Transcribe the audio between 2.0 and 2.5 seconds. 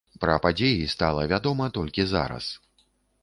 зараз.